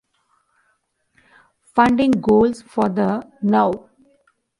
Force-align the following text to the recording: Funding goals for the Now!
Funding 1.75 2.09
goals 2.09 2.63
for 2.63 2.89
the 2.89 3.23
Now! 3.43 3.91